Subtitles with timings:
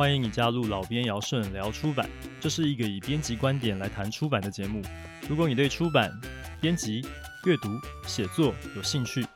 [0.00, 2.08] 欢迎你加入老编尧舜聊出版，
[2.40, 4.80] 这是一个以编辑观点来谈出版的节目。
[5.28, 6.10] 如果你对出版、
[6.58, 7.06] 编辑、
[7.44, 7.68] 阅读、
[8.06, 9.26] 写作有兴趣，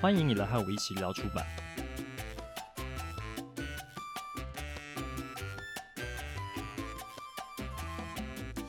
[0.00, 1.44] 欢迎你来和我一起聊出版。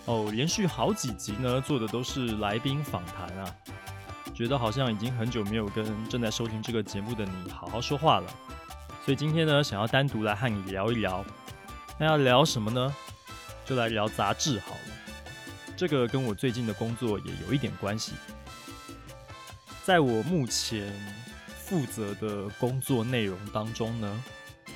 [0.05, 3.55] 哦，连续好几集呢，做的都是来宾访谈啊，
[4.34, 8.27] 觉得好像已经很久没有跟正在收听这个节目的你好好说话了，
[9.05, 11.24] 所以今天呢，想要单独来和你聊一聊。
[11.97, 12.93] 那要聊什么呢？
[13.65, 14.79] 就来聊杂志好了。
[15.77, 18.13] 这个跟我最近的工作也有一点关系。
[19.83, 20.93] 在我目前
[21.47, 24.23] 负责的工作内容当中呢，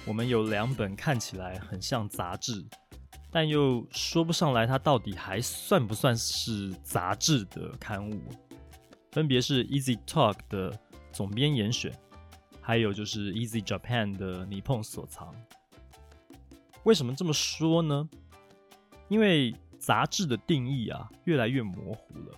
[0.06, 2.66] 我们有两本看起来很像杂志。
[3.32, 8.20] 但又说不上来，它到底还算不算是杂志的刊物？
[9.12, 10.80] 分别是 Easy Talk 的
[11.12, 11.94] 总编严选，
[12.62, 15.36] 还有就是 Easy Japan 的尼碰所藏。
[16.84, 18.10] 为什么这么说呢？
[19.08, 22.38] 因为杂志的定义啊越来越模糊了，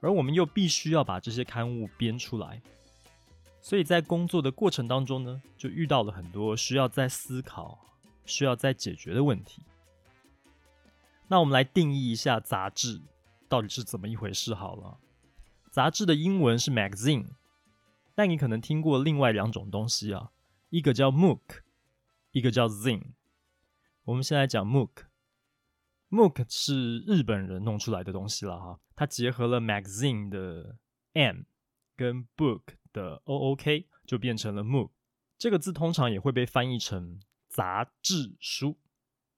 [0.00, 2.60] 而我们又必须要把这些刊物编出来，
[3.60, 7.78] 所以在工作的过程当中呢，就遇到了很多需要再思考。
[8.24, 9.64] 需要再解决的问题。
[11.26, 13.02] 那我们来定义一下杂志
[13.48, 14.96] 到底是怎么一回事好了。
[15.72, 17.26] 杂志的英文是 magazine，
[18.14, 20.30] 但你可能听过另外两种东西啊，
[20.70, 21.40] 一个叫 MOOC，
[22.32, 23.12] 一个叫 zine。
[24.04, 24.90] 我们先来讲 MOOC。
[26.10, 30.76] MOOC 是日本人弄出来的东西了哈，它结合了 magazine 的
[31.12, 31.42] M
[31.96, 34.90] 跟 book 的 OOK，就变成了 MOOC。
[35.38, 38.78] 这个字通常也会被翻译成杂志书，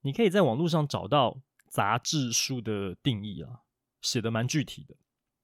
[0.01, 3.61] 你可以在网络上找到杂志书的定义啊，
[4.01, 4.95] 写的蛮具体的。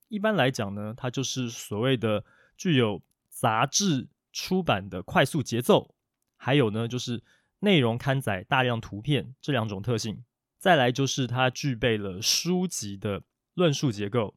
[0.07, 2.23] 一般来讲呢，它就是所谓的
[2.57, 5.95] 具有杂志出版的快速节奏，
[6.35, 7.23] 还有呢就是
[7.61, 10.23] 内容刊载大量图片这两种特性。
[10.59, 13.23] 再来就是它具备了书籍的
[13.55, 14.35] 论述结构、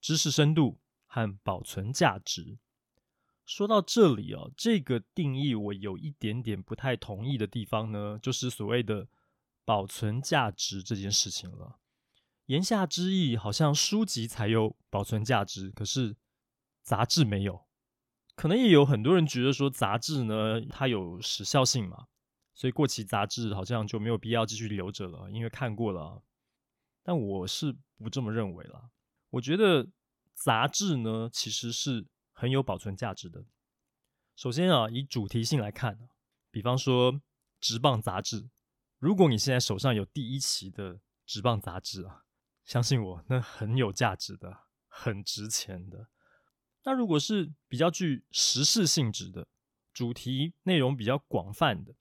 [0.00, 2.56] 知识深度和保存价值。
[3.44, 9.06] 说到这里哦，这个定义我有一点点不太同意的地方呢，就是所谓的
[9.64, 11.76] 保存价值这件事情了。
[12.46, 16.16] 言下之意，好像书籍才有保存价值，可是
[16.82, 17.66] 杂志没有。
[18.34, 22.06] 可能也有很多人觉得说，杂志呢，它有时效性嘛，
[22.56, 26.20] 所以过期杂志好像就没有必要继续留着了，因为看过了。
[27.04, 28.90] 但我是不这么认为啦。
[29.30, 29.86] 我觉得
[30.34, 32.08] 杂志呢，其实是。
[32.38, 33.46] 很有保存价值的。
[34.34, 36.10] 首先啊，以主题性来看，
[36.50, 37.22] 比方说
[37.58, 38.50] 职棒杂志，
[38.98, 42.24] 如果你现在手上有第一期的职棒杂志啊，
[42.62, 46.08] 相信我，那很有价值的，很值钱的。
[46.84, 49.48] 那如果是比较具时事性质的，
[49.94, 51.94] 主题内容比较广泛的，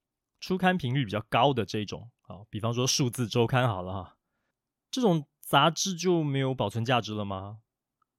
[0.45, 4.17] 出刊频率比较高的这种啊，比方说数字周刊好了哈，
[4.91, 7.61] 这种杂志就没有保存价值了吗？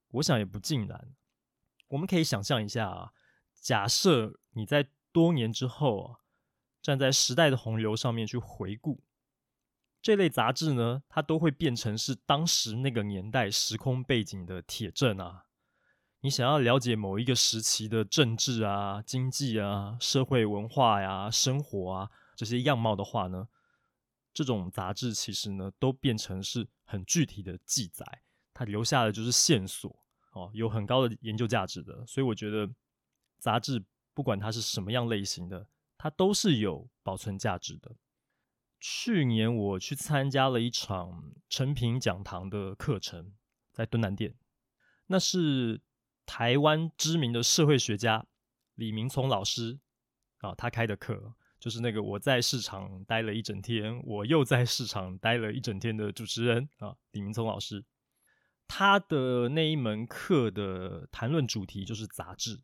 [0.09, 1.15] 我想也不尽然。
[1.87, 3.13] 我们可以想象一下啊，
[3.55, 6.19] 假设你在多年之后啊，
[6.83, 9.05] 站在时代的洪流上面去回顾
[10.03, 15.46] 这类杂志呢，它都会变成是当时那个年代时空背景的铁证啊。
[16.21, 23.49] 你想要了解某一个时期的政治啊、经济啊、社会文化呀、生活啊这些样貌的话呢，
[24.33, 28.05] 这种杂志其实呢都变成是很具体的记载，
[28.53, 30.03] 它留下的就是线索。
[30.33, 32.69] 哦，有很高的研究价值的，所以我觉得
[33.39, 35.67] 杂志不管它是什么样类型的，
[35.97, 37.97] 它都是有保存价值的。
[38.79, 43.33] 去年我去参加了一场成品讲堂的课程，
[43.73, 44.35] 在敦南店，
[45.07, 45.81] 那是
[46.27, 48.27] 台湾知名的社会学家
[48.75, 49.79] 李明聪老师
[50.41, 57.85] 啊，他开的课，就是那个我在市场待了一整天，我又在市场待了一整天的主持人啊，李明聪老师。
[58.69, 62.61] 他的那一门课的谈论主题就是杂志，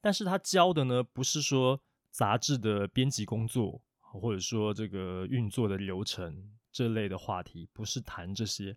[0.00, 1.80] 但是他教的呢，不是说
[2.10, 8.76] 杂志的编辑工作，或者说这个运作的流程这类的话题，不是谈这些，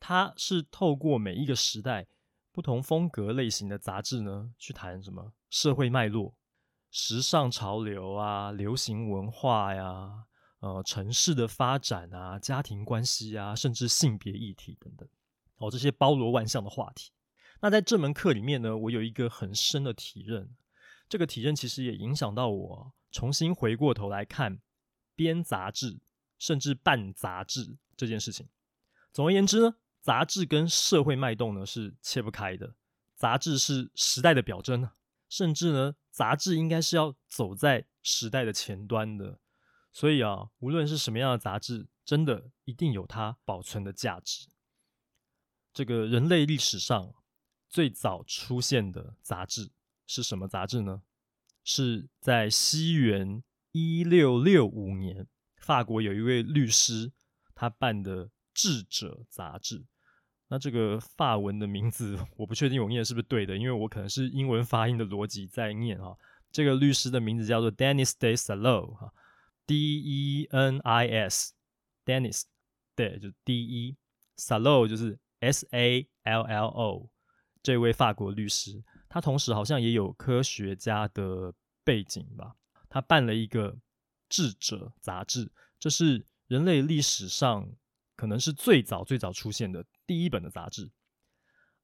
[0.00, 2.08] 他是透过每一个时代
[2.58, 6.34] 不同风格类型的杂志呢，去谈什么社会脉络、
[6.90, 10.24] 时尚潮流啊、流行文化呀、
[10.58, 15.08] 呃、城市的发展啊、家庭关系啊，甚至性别议题等等。
[15.58, 17.12] 哦，这些包罗万象的话题。
[17.60, 20.56] 那在这门课里面呢，我有一个很深的体认。
[21.08, 24.58] 这个体认其实也影响到我重新回过头来看
[25.14, 26.00] 编杂志，
[26.40, 28.48] 甚至办杂志这件事情。
[29.12, 32.74] 总而言之呢，杂志跟社会脉动呢是切不开的。
[33.14, 34.88] 杂志是时代的表征，
[35.28, 39.40] 甚至呢，杂志应该是要走在时代的前端的。
[39.92, 44.46] 所以啊，无论是什么样的杂志，真的一定有它保存的价值。
[45.72, 47.14] 这个人类历史上
[47.68, 49.70] 最早出现的杂志
[50.06, 51.02] 是什么杂志呢？
[51.64, 53.42] 是在西元
[53.72, 57.12] 一六六五年，法国有一位律师
[57.54, 58.26] 他办的
[58.58, 59.84] 《智者》杂志。
[60.48, 66.16] 那这个法文的名字 我不确定我念的是不是对的，因为我可能是英文发音的逻辑在念哈。
[66.50, 69.12] 这个律师的名字叫做 Dennis Desailly 哈
[69.64, 72.42] ，D E N I S，Denis，
[72.96, 77.10] 对，就 D E，Sallo 就是 S A L L O，
[77.62, 78.82] 这位法国律师。
[79.08, 81.54] 他同时好像也有科学家的
[81.84, 82.56] 背景吧？
[82.88, 83.72] 他办了一个
[84.28, 87.70] 《智者》杂志，这是人类历史上
[88.18, 90.90] 可能是最早最早出现的第一本的杂志。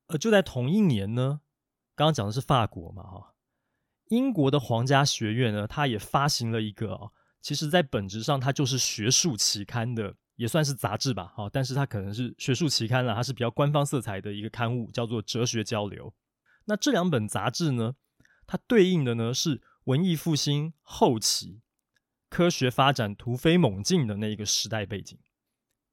[0.08, 1.42] 呃，就在同一年呢，
[1.94, 3.34] 刚刚讲的是法国嘛，哈，
[4.08, 16.10] 英国的皇家学院呢，它也发行了一个，其实在本质上它就是学术期刊的，也算是杂志吧，哈，但是它可能是学术期刊了，它是比较官方色彩的一个刊物，叫做《哲学交流》。
[16.64, 17.94] 那这两本杂志呢，
[18.44, 21.62] 它对应的呢是文艺复兴后期
[22.28, 25.18] 科学发展突飞猛进的那一个时代背景。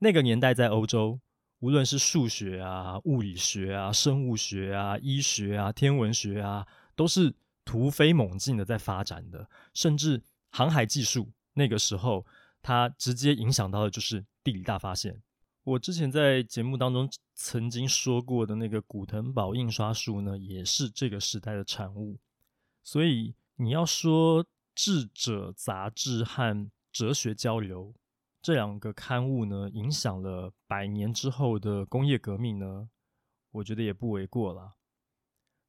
[0.04, 1.20] 那个年代在欧洲，
[1.60, 6.66] 无论是数学啊、物理学啊、生物学啊、医学啊、天文学啊，
[6.96, 7.32] 都是
[7.64, 9.48] 突飞猛进的在发展的。
[9.76, 10.20] 甚至
[10.50, 12.26] 航海技术，那个时候
[12.64, 15.22] 它直接影响到的就是地理大发现。
[15.64, 22.18] 我之前在节目当中曾经说过的那个古腾堡印刷术呢，也是这个时代的产物。
[22.82, 24.44] 所以你要说
[24.74, 26.56] 《智者》杂志和
[26.92, 27.94] 《哲学交流》
[28.42, 32.90] 这两个刊物呢，影响了百年之后的工业革命呢，
[33.52, 34.78] 我觉得也不为过了。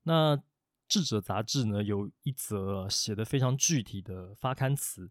[0.05, 0.37] 那
[0.89, 5.11] 《智者》杂志呢，有一则写得非常具体的发刊词，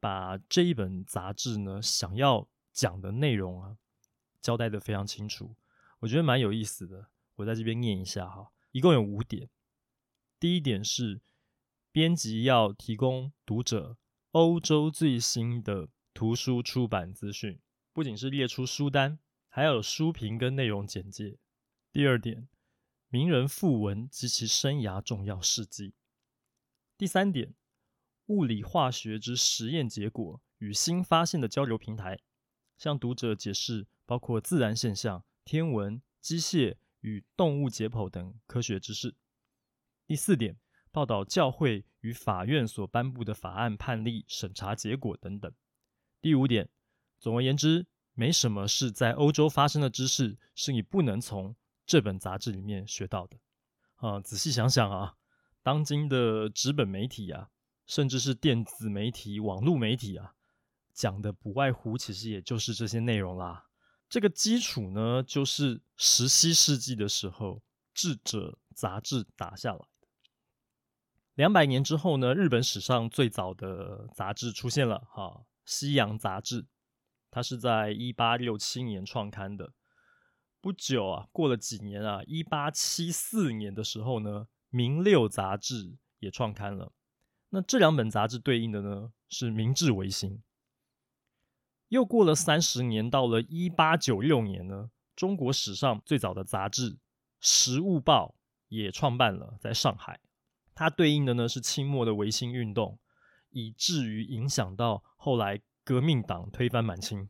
[0.00, 3.76] 把这一本杂志呢想要讲的内容啊。
[4.42, 5.54] 交代得非常清楚，
[5.98, 7.10] 我觉得蛮有意思的。
[7.36, 9.50] 我在这边念一下哈，一共有五点。
[10.38, 11.20] 第一点是，
[11.92, 13.98] 编辑要提供读者
[14.30, 15.88] 欧洲最新的
[16.20, 17.58] 图书出版资讯，
[17.94, 19.18] 不仅是列出书单，
[19.48, 21.38] 还有书评跟内容简介。
[21.90, 22.46] 第二点，
[23.08, 25.94] 名人赋文及其生涯重要事迹。
[26.98, 27.54] 第三点，
[28.26, 32.20] 物理化学之实验结果与新发现的交流平台，
[32.76, 33.86] 向读者解释。
[34.04, 39.16] 包括自然现象、天文、机械与动物解剖等科学知识。
[40.06, 40.58] 第四点，
[40.92, 45.50] 报道教会与法院所颁布的法案判例审查结果等等。
[46.20, 46.68] 第五点，
[47.18, 51.56] 总而言之，没什么是在欧洲发生的知识是你不能从
[51.86, 53.38] 这本杂志里面学到的。
[53.96, 55.16] 啊，仔细想想啊，
[55.62, 57.48] 当今的纸本媒体啊，
[57.86, 60.34] 甚至是电子媒体、网络媒体啊，
[60.92, 63.66] 讲的不外乎其实也就是这些内容啦。
[64.08, 67.56] 这个基础呢，就是十七世纪的时候，
[67.94, 69.86] 《智者》杂志打下来的。
[71.34, 75.26] 两百年之后呢，日本史上最早的杂志出现了，哈，
[75.70, 76.62] 《西洋杂志》，
[77.30, 79.72] 它是在一八六七年创刊的。
[80.60, 86.92] 不久啊，过了几年啊，一八七四年的时候呢，《明六杂志》也创刊了。
[87.50, 90.42] 那这两本杂志对应的呢，是明治维新。
[91.86, 96.94] 又过了三十年，到了一八九六年呢，中国史上最早的杂志
[97.40, 98.34] 《时务报》
[98.66, 100.20] 也创办了，在上海。
[100.74, 102.98] 它对应的呢是清末的维新运动，
[103.50, 107.28] 以至于影响到后来革命党推翻满清。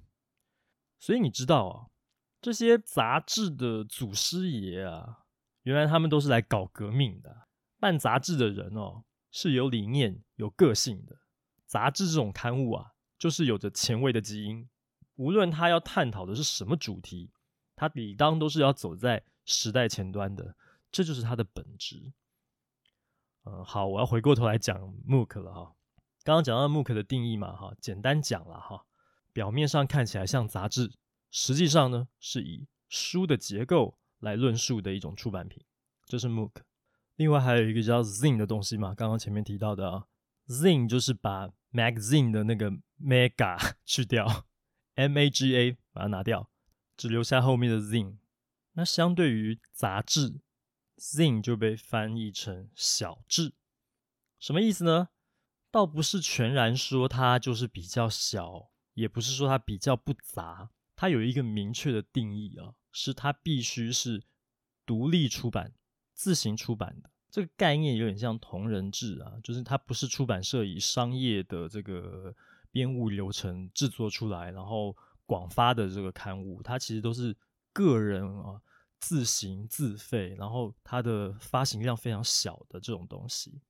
[0.99, 1.87] 所以你知道啊，
[2.41, 5.25] 这些杂志的祖师爷啊，
[5.63, 7.49] 原来他们都是来搞革命的。
[7.79, 11.19] 办杂志的人哦，是有理念、有个性的。
[11.67, 12.93] 杂志这种刊物啊。
[13.21, 14.67] 就是有着前卫的基因，
[15.17, 17.31] 无论他要探讨的是什么主题，
[17.77, 20.57] 他理当都是要走在时代前端的，
[20.91, 22.15] 这就是他的本质。
[23.45, 25.75] 嗯，好，我要回过头来讲 MOOC 了哈。
[26.23, 28.85] 刚刚讲到 MOOC 的定义嘛，哈，简单讲了哈，
[29.33, 30.93] 表面上看起来像杂志，
[31.31, 35.65] 实际上呢是以书的结构来论述的一种出版品，
[36.05, 36.51] 这是 MOOC。
[37.17, 40.07] 另外还有一个叫 Zine 的东西嘛，刚刚前面提到的啊
[40.49, 44.47] ，Zine 就是把 magazine 的那个 mega 去掉
[44.97, 46.51] ，M A G A 把它拿掉，
[46.97, 48.17] 只留下后面的 zine。
[48.73, 50.41] 那相对于杂志
[50.99, 53.55] ，zine 就被翻译成小志。
[54.39, 55.09] 什么意思呢？
[55.71, 64.23] 倒不是全然说它就是比较小，也不是说它比较不杂，它有一个明确的定义啊，是它必须是
[64.85, 65.73] 独立出版、
[66.13, 67.11] 自行出版的。
[67.31, 72.35] 这个概念有点像同人志啊，就是它不是出版社以商业的这个
[72.73, 77.37] 编务流程制作出来，然后广发的这个刊物，它其实都是
[77.73, 78.61] 个人啊
[78.99, 83.61] 自行自费，然后它的发行量非常小的这种东西。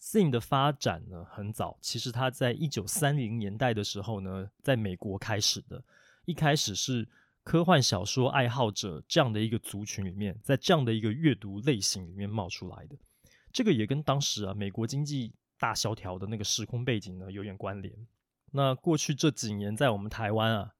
[0.00, 5.82] Zine 的发展呢很早，其实它在一九三零年代的时候呢，在美国开始的。
[6.24, 7.08] 一开始是
[7.42, 12.96] 科幻小说爱好者这样的一个族群里面，在这样的一个阅读类型里面冒出来的。
[13.52, 17.94] 这个也跟当时啊美国经济大萧条的那个时空背景呢有点关联。
[18.52, 20.74] 那过去这几年在我们台湾啊，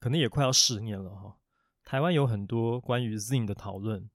[0.00, 1.36] 可能也快要十年了哈。
[1.84, 4.08] 台湾有很多关于 Zine 的讨论。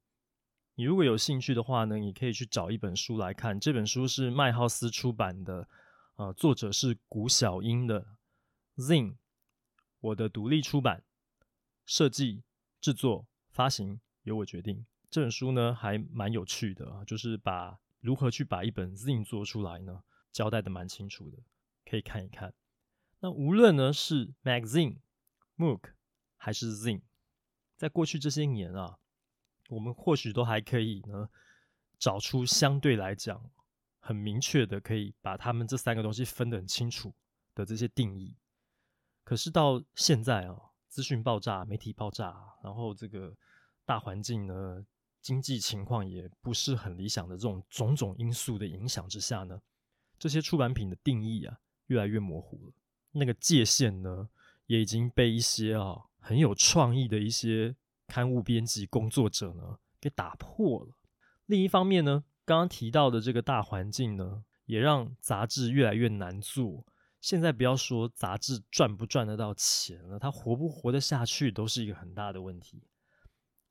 [0.79, 3.59] 你如果有兴趣的话呢，你可以去找一本书来看。
[3.59, 5.67] 这本书是麦浩斯出版的，
[6.17, 7.99] 呃，作者是古小英的
[8.77, 9.13] 《Zin，》，
[9.99, 11.03] 我的独立出版，
[11.83, 12.43] 设计、
[12.79, 14.85] 制作、发行由我决定。
[15.09, 21.39] 这本书呢还蛮有趣的，就是把如何去把一本 Zin 做出来呢，交代的蛮清楚的，
[21.89, 22.53] 可以看一看。
[23.21, 24.97] 那无论呢是 Magazine、
[25.57, 25.81] MOOC
[26.35, 27.01] 还是 Zin，
[27.75, 28.99] 在过去这些年啊。
[29.69, 31.29] 我们或许都还可以呢，
[31.99, 33.43] 找出相对来讲
[33.99, 37.13] 很明确的，可以把他们这三个东西分得很清楚
[37.53, 38.35] 的这些定义。
[39.23, 40.55] 可是到现在啊，
[40.87, 42.33] 资讯爆炸、媒体爆炸，
[42.63, 43.35] 然后这个
[43.85, 44.85] 大环境呢，
[45.21, 49.61] 经济情况也不是很理想的这种种种因素的影响之下呢，
[50.17, 52.73] 这些出版品的定义啊，越来越模糊了。
[53.11, 54.29] 那个界限呢，
[54.67, 57.75] 也已经被一些啊很有创意的一些。
[58.07, 60.97] 刊物编辑工作者呢，给打破了。
[61.45, 66.85] 另一方面呢，刚刚提到的这个大环境呢，也让杂志越来越难做。
[67.19, 72.83] 现在不要说杂志赚不赚得到钱了，它活不活得下去都是一个很大的问题。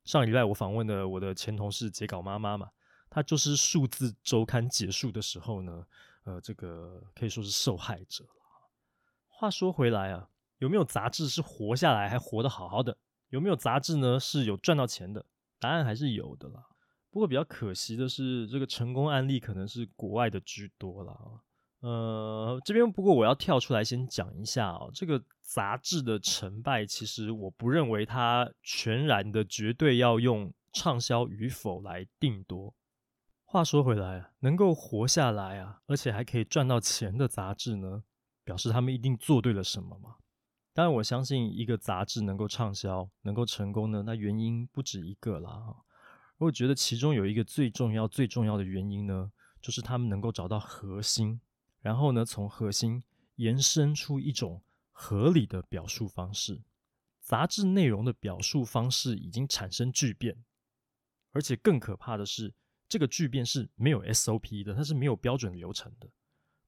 [0.04, 2.70] 上礼拜我访问的我的前同事截稿妈妈嘛，
[3.08, 5.86] 她就是数字周刊结束的时候呢，
[6.24, 8.30] 呃，这个可以说是受害者了。
[9.28, 10.28] 话说回来啊，
[10.58, 12.96] 有没有杂志是活下来还活得好好的？
[13.30, 14.18] 有没有杂志呢？
[14.20, 15.24] 是有赚到钱的？
[15.58, 16.66] 答案还是有的啦。
[17.10, 21.18] 不过比较可惜的是，这个成功案例可能是国外的居多啦。
[21.80, 32.74] 呃，这边不过我要跳出来先讲一下哦，这个杂志的成败，其实我不认为它全然的绝对要用畅销与否来定夺。
[33.44, 38.02] 话说回来啊，能够活下来啊，而且还可以赚到钱的杂志呢，
[38.44, 40.16] 表示他们一定做对了什么吗？
[40.76, 45.74] 当然，我相信一个杂志能够畅销、能够成功呢，那原因不止一个啦。
[46.36, 51.40] 我觉得其中有一个最重要、最重要的原因呢，就是他们能够找到核心，
[51.80, 53.02] 然后呢，从核心
[53.36, 56.60] 延伸出一种合理的表述方式。
[57.22, 60.44] 杂志内容的表述方式已经产生巨变，
[61.32, 62.52] 而且更可怕的是，
[62.86, 66.06] 这个巨变是没有 SOP 的，它是没有标准流程的。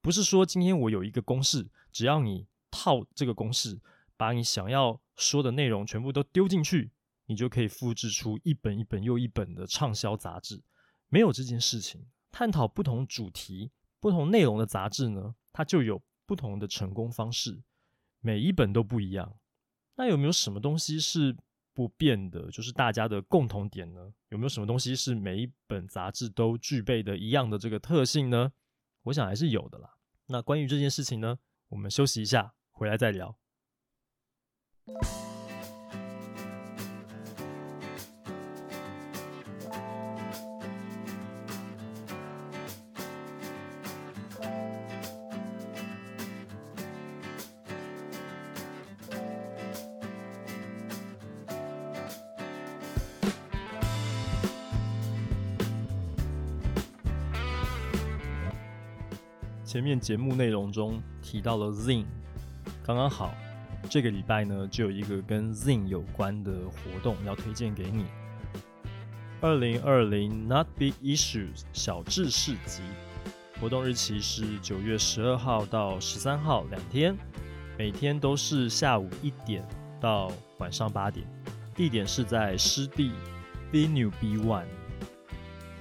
[0.00, 3.78] 不是说今天我有一个公式，只要你套这个公式。
[4.18, 6.90] 把你想要说的内容全部都丢进去，
[7.24, 10.62] 你就可以复制出一本一本又一本的畅销杂志。
[11.08, 12.06] 没有这件事情。
[12.30, 17.62] 探讨不同主题、不同内容的杂志呢，它就有不同的成功方式，
[18.20, 19.34] 每一本都不一样。
[19.96, 21.34] 那有没有什么东西是
[21.72, 24.12] 不变的，就是大家的共同点呢？
[24.28, 28.52] 有没有什么东西是每一本杂志都具备的一样的这个特性呢？
[29.04, 29.96] 我想还是有的啦。
[30.26, 33.36] 那关于这件事情呢，我们休息一下，回来再聊。
[59.64, 62.06] 前面节目内容中提到了 Zine，
[62.82, 63.34] 刚刚好。
[63.90, 68.04] 这个礼拜呢，就有一个跟 Zin 有关的活动要推荐给你。
[69.40, 72.82] 二零二零 Not Big Issues 小志市集，
[73.60, 77.16] 活动日期是九月十二号到十三号两天，
[77.78, 79.64] 每天都是下午一点
[80.00, 81.26] 到晚上八点，
[81.74, 83.12] 地点是在湿地
[83.72, 84.66] Venue B One，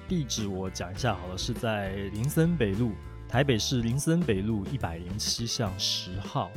[0.08, 2.92] 地址我讲一下好了，是在林森北路，
[3.28, 6.52] 台北市林森北路一百零七巷十号。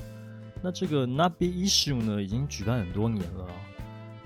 [0.63, 3.47] 那这个 Not Be Issue 呢，已经举办很多年了，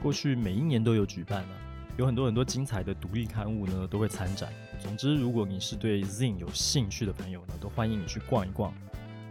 [0.02, 1.48] 过去每一年都有举办了，
[1.96, 4.52] 有很多很多精彩的独立刊物呢都会参展。
[4.80, 8.74] 总之，如果你是对 Zin 有兴趣的朋友呢，都欢迎你去逛一逛。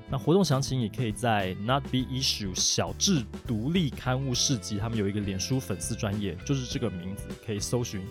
[0.10, 8.02] 那活动详情也可以在 Not Be Issue 小志独立刊物市集，他们有一个脸书粉丝专页，就是这个名字，可以搜寻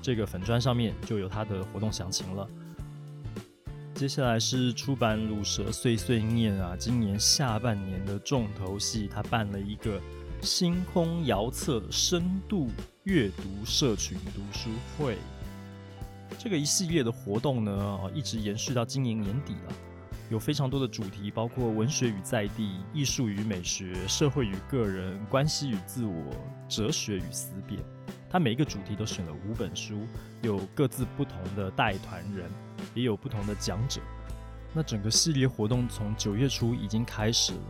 [0.00, 2.48] 这个粉专上面就有它的活动详情了。
[4.00, 10.00] 接下来是出版鲁蛇碎碎念啊，今年下半年的重头戏，他办了一个
[10.40, 12.70] 星空遥测深度
[13.02, 15.18] 阅读社群读书会。
[16.38, 19.74] 这个一系列的活动呢，一直延续到今年年底了，
[20.30, 26.24] 有非常多的主题，包括文学与在地、艺术与美学、社会与个人、关系与自我、
[26.70, 27.78] 哲学与思辨。
[28.30, 30.06] 他每一个主题都选了五本书，
[30.40, 32.48] 有各自不同的带团人，
[32.94, 34.00] 也有不同的讲者。
[34.72, 37.60] 那整个系列活动从九月初已经开始了，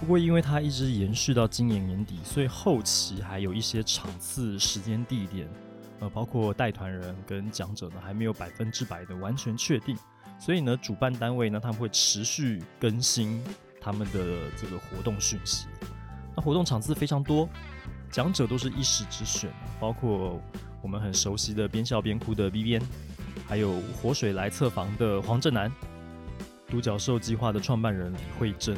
[0.00, 5.48] 不过因为它一直延续到今年年底，所以后期还有一些场次、时间、地点，
[6.00, 9.96] 呃，包括带团人跟讲者呢，还没有百分之百的完全确定。
[10.40, 13.42] 所以呢，主办单位呢，他们会持续更新
[13.80, 15.66] 他们的这个活动讯息。
[16.36, 17.48] 那活动场次非常多。
[18.10, 20.40] 讲者都是一时之选，包括
[20.80, 22.80] 我们很熟悉的边笑边哭的 B 边，
[23.46, 25.70] 还有活水来测房的黄正南，
[26.66, 28.76] 独角兽计划的创办人李慧珍，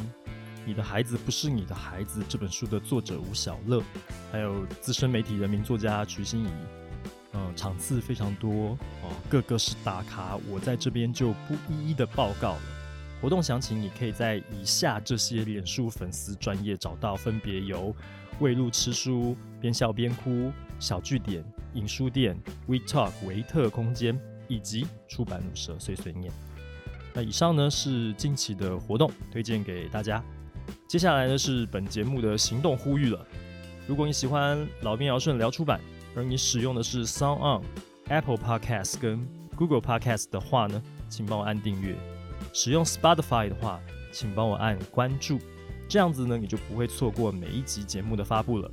[0.65, 3.83] 你的孩子不是你的孩子这本书的作者吴晓乐，
[4.31, 6.51] 还有资深媒体人名作家徐欣怡，
[7.33, 12.63] 嗯，场次非常多哦，个个是大咖，我在这边就不一一的报告了。
[13.21, 17.95] 活动详情你可以在以下这些脸书粉丝专页找到，分别由。
[18.39, 22.35] 为路吃书，边笑边哭，小据点，影书店
[22.67, 24.19] ，We Talk 维特空间，
[24.51, 26.31] 以及出版鲁蛇碎碎念。
[27.15, 30.23] 那以上呢是近期的活动推荐给大家。
[30.87, 33.27] 接下来呢是本节目的行动呼吁了。
[33.87, 35.81] 如果你喜欢老编尧舜聊出版，
[36.15, 37.63] 而你使用的是 SoundOn、
[38.09, 39.27] Apple Podcast 跟
[39.57, 41.97] Google Podcast 的话呢，请帮我按订阅。
[42.53, 43.81] 使用 Spotify 的话，
[44.13, 45.39] 请帮我按关注。
[45.89, 48.71] 这样子呢，你就不会错过每一集节目的发布了。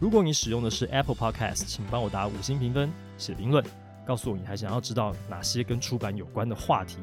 [0.00, 3.64] 如果你使用的是 Apple Podcast，请帮我打五星评分、写评论，
[4.06, 6.98] 告诉我你还想要知道哪些跟出版有关的话题。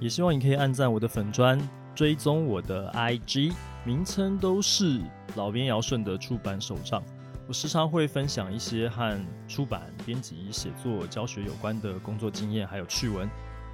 [0.00, 1.60] 也希望你可以按赞我的粉专，
[1.94, 3.52] 追踪我的 IG，
[3.84, 5.00] 名称都是
[5.36, 7.02] 老编尧舜的出版手账。
[7.46, 13.28] 我时常会分享一些和出版、编辑、写作、教学有关的工作经验，还有趣闻。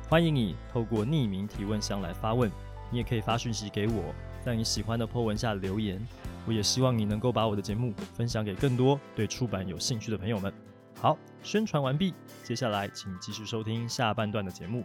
[0.08, 2.50] 欢迎你透过匿名提问箱来发问，
[2.90, 4.14] 你也可以发讯息给我。
[4.42, 6.04] 在你喜欢的 po 文下留言，
[6.46, 10.52] 我也希望你能够把我的节目分享给更多对出版有兴趣的朋友们。
[11.00, 14.84] 好，宣传完毕，接下来请继续收听下半段的节目。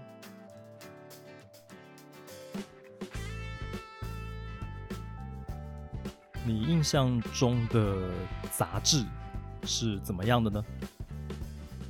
[6.45, 8.11] 你印象中的
[8.51, 9.03] 杂志
[9.63, 10.63] 是怎么样的呢？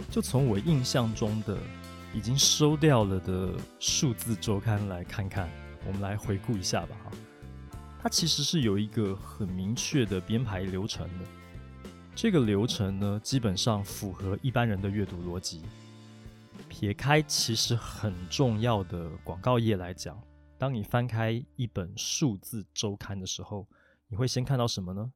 [0.09, 1.57] 就从我印象中的
[2.13, 5.49] 已经收掉了的数字周刊来看看，
[5.85, 6.95] 我们来回顾一下吧。
[7.03, 7.11] 哈
[8.01, 11.25] 它其实是有一个很明确的编排流程的，
[12.15, 15.63] 这个流程呢，基本上符合一般人的阅读逻辑。
[16.69, 20.21] 撇开其实很重要的广告页来讲，
[20.57, 23.67] 当你翻开一本数字周刊的时候，
[24.07, 25.11] 你会先看到什么呢？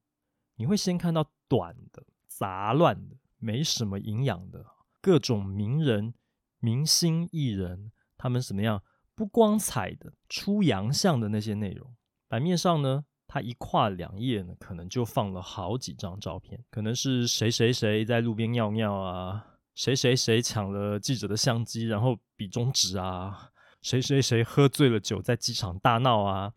[0.56, 4.66] 你会先看到短的、杂乱的、没什么营养的
[5.00, 6.16] 各种名人、
[6.60, 8.82] 明星、艺人，他们什么样
[9.14, 11.96] 不光彩的、出洋相的那些内容。
[12.28, 26.54] 版面上呢，他一跨两页呢，可能就放了好几张照片，可能是谁谁谁在路边尿尿啊，谁谁谁抢了记者的相机，然后比中指啊，谁谁谁喝醉了酒在机场大闹啊，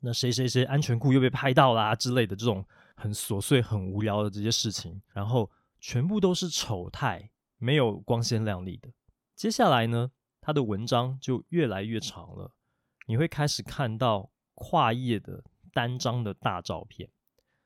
[0.00, 2.64] 那谁谁谁安全裤又被拍到啦之类的这种
[2.96, 8.88] 很琐碎、很无聊的这些事情，然后全部都是丑态，没有光鲜亮丽的。
[9.36, 10.10] 接下来呢，
[10.40, 12.52] 他的文章就越来越长了，
[13.06, 14.30] 你会开始看到。
[14.56, 15.42] 跨页的
[15.74, 17.10] 单张的大照片，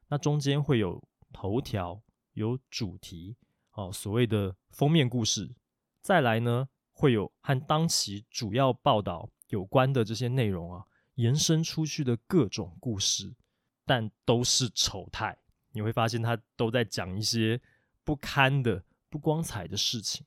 [0.09, 1.01] 那中间会有
[1.33, 3.37] 头条，有主题，
[3.73, 5.55] 哦，所谓的封面故事。
[6.01, 13.35] 再来呢，会有和当期主要报道有关的这些内容啊，延伸出去的各种故事，
[13.85, 15.39] 但都是丑态。
[15.73, 17.61] 你会发现，他都在讲一些
[18.03, 20.25] 不堪的、不光彩的事情。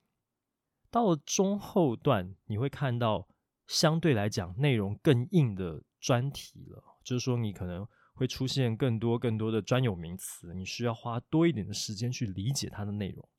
[0.91, 3.28] 到了中后段，你会看到
[3.72, 5.84] 相对来讲内容更硬的。
[6.02, 13.30] 专题了，就是说你可能会出现更多更多的专有名词，你需要花多一点的时间去理解它的内容。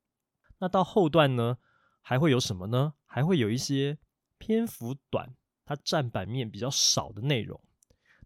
[0.59, 1.59] 那到后段呢，
[2.01, 2.95] 还会有什么呢？
[3.05, 3.99] 还会有一些
[4.39, 7.61] 篇幅短，它占版面比较少的内容。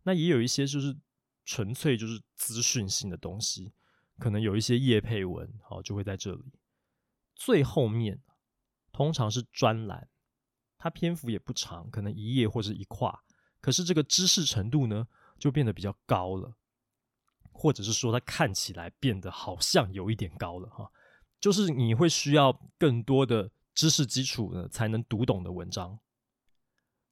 [0.03, 0.95] 那也有一些就是
[1.47, 3.73] 纯粹就是资讯性的东西，
[4.19, 6.53] 可能有一些业配文，好，就会在这里。
[7.35, 8.21] 最后面
[8.93, 10.11] 通常是专栏，
[10.87, 13.25] 它篇幅也不长，可能一页或者一跨。
[13.61, 16.55] 可是这个知识程度呢，就变得比较高了，
[17.51, 20.89] 或者是说它看起来变得好像有一点高了哈，
[21.41, 25.99] 就是你会需要更多的知识基础呢，才能读懂的文章。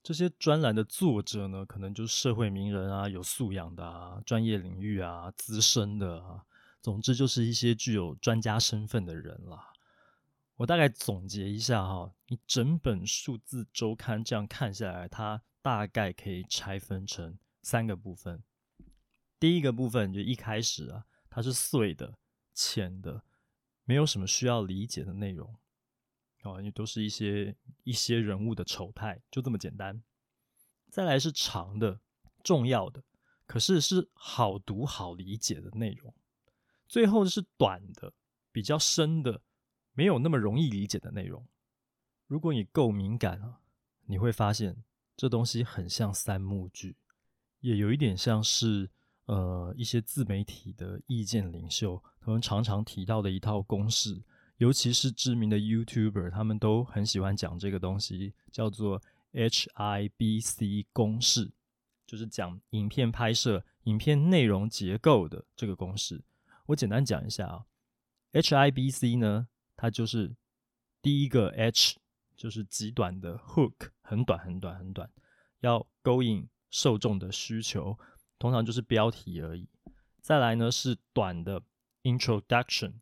[0.04, 6.44] 这些专栏的作者呢，可能就是社会名人啊，有素养的啊，专业领域啊，资深的啊，
[6.80, 9.72] 总之就是一些具有专家身份的人啦。
[10.56, 18.42] 我大概总结一下哈，你整本数字周刊这样看下来，它大概可以拆分成三个部分。
[19.40, 22.18] 第一个部分就一开始啊，它是碎的、
[22.54, 23.24] 浅的，
[23.84, 25.56] 没有什么需要理解的内容。
[26.44, 30.02] 哦，也都是一些一些人物的丑态，就这么简单。
[30.90, 31.98] 再来是长的、
[32.42, 33.02] 重要的，
[33.46, 36.14] 可是是好读好理解的内容。
[36.86, 38.12] 最后是短的、
[38.52, 39.40] 比较深的，
[39.94, 41.46] 没有那么容易理解的内容。
[42.26, 43.60] 如果你够敏感啊，
[44.06, 44.84] 你会发现
[45.16, 46.96] 这东西很像三幕剧，
[47.60, 48.90] 也有一点像是
[49.24, 54.22] 呃一些自媒体的意见领袖他们常常提到的一套公式。
[54.58, 59.02] 尤其是知名的 YouTuber，他们都很喜欢讲这个东西，叫做
[59.32, 61.50] HIBC 公式，
[62.06, 66.22] 就是讲影片拍摄、影片内容结构的这个公式。
[66.66, 67.66] 我简单讲一下啊
[68.32, 70.34] ，HIBC 呢，它就是
[71.02, 71.98] 第一个 H，
[72.36, 75.10] 就是极短的 Hook，很短很短很短，
[75.60, 77.98] 要勾引受众的需求，
[78.38, 79.68] 通常就是标题而已。
[80.20, 81.62] 再来呢是短的
[82.02, 82.94] Introduction。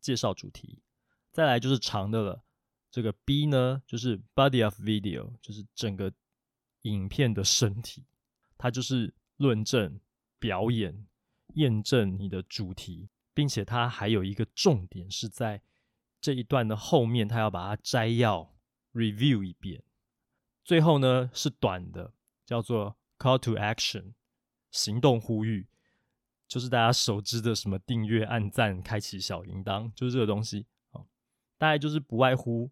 [0.00, 0.80] 介绍主题，
[1.32, 2.44] 再来就是长的了。
[2.88, 6.14] 这个 B 呢，就是 body of video，就是整个
[6.82, 8.06] 影片的身体，
[8.56, 10.00] 它就是论证、
[10.38, 11.04] 表演、
[11.54, 15.60] 验证你的主题，并且它还有一个重点是在
[16.20, 18.54] 这一段的后面，他要把它摘要
[18.92, 19.82] review 一遍。
[20.64, 22.12] 最后呢是短的，
[22.44, 24.12] 叫做 call to action，
[24.70, 25.68] 行动呼吁。
[26.46, 31.04] 就是大家熟知的什么订阅、按赞、开启小铃铛，就是这个东西啊。
[31.58, 32.70] 大概就是不外乎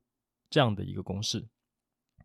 [0.48, 1.46] 这样的一个公式。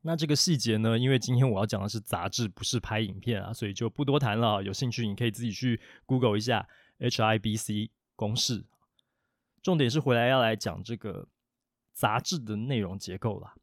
[0.02, 4.64] 那这个细节呢，因为今天我要讲的是杂志，不是拍影片啊，所以就不多谈了。
[4.64, 6.68] 有兴趣你可以自己去 Google 一下
[7.00, 8.66] HIBC 公式。
[9.62, 11.28] 重点是回来要来讲这个
[11.94, 13.54] 杂志的内容结构啦。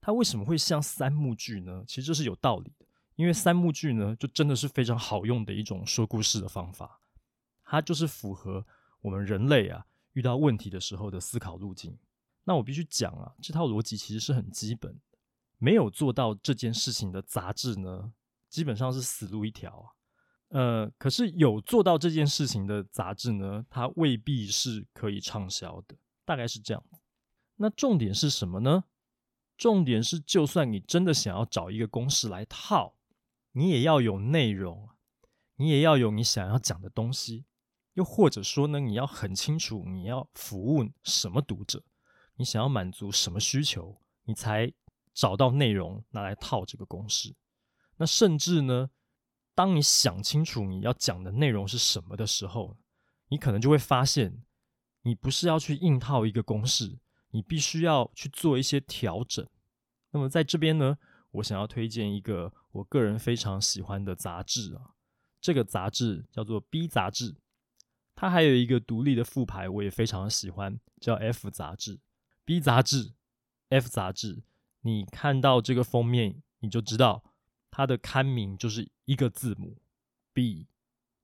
[0.00, 1.84] 它为什么会像三幕剧呢？
[1.86, 7.00] 其实这是有道理的，因为三幕剧呢，就真的是非常好用的一种说故事的方法。
[7.64, 8.64] 它就是符合
[9.02, 11.98] 我们人类啊遇到问题的时候的思考路径。
[12.44, 15.18] 那我必须讲啊，这套逻辑其实是很基本的。
[15.58, 18.12] 没有做到这件事情的杂志呢，
[18.48, 19.97] 基本上是死路一条啊。
[20.48, 26.82] 呃，可是有做到这件事情的杂志呢，它未必是可以畅销的，大概是这样。
[27.56, 28.84] 那重点是什么呢？
[29.56, 32.94] 重点是，就算你真的想要找一个公式来套，
[33.52, 34.88] 你也要有内容，
[35.56, 37.44] 你也要有你想要讲的东西。
[37.94, 41.82] 又或者说呢，你要很清楚你要服务什么读者，
[42.36, 44.72] 你想要满足什么需求，你才
[45.12, 47.34] 找到内容拿来套这个公式。
[47.96, 48.88] 那甚至呢，
[49.58, 52.76] 当你想清楚你要讲的内容是什么的时候，
[53.26, 54.44] 你可能就会发现，
[55.02, 57.00] 你不是要去硬套一个公式，
[57.32, 59.44] 你必须要去做一些调整。
[60.12, 60.96] 那么在这边呢，
[61.32, 64.94] 我想要推荐一个我个人非常喜欢的杂志啊，
[65.40, 67.34] 这个杂志叫做 B 杂志。
[68.14, 71.98] 它还有一个独立的副牌，我也非常喜欢，叫 F 杂志、
[72.44, 73.10] B 杂志、
[73.70, 74.44] F 杂志。
[74.82, 77.24] 你看到这个封面，你就知道
[77.72, 79.80] 它的刊名就是一个字母
[80.32, 80.68] B、